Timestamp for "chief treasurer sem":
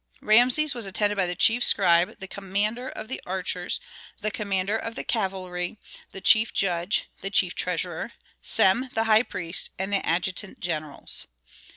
7.29-8.89